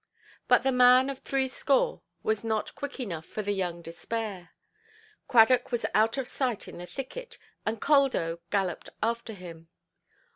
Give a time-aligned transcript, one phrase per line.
[0.47, 4.49] But the man of threescore was not quick enough for the young despair.
[5.27, 9.69] Cradock was out of sight in the thicket, and Caldo galloped after him.